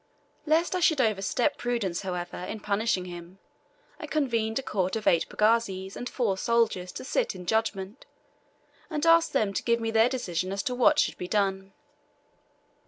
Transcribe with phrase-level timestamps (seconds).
[0.47, 3.37] Lest I should overstep prudence, however, in punishing him,
[3.99, 8.07] I convened a court of eight pagazis and four soldiers to sit in judgment,
[8.89, 11.73] and asked them to give me their decision as to what should be done.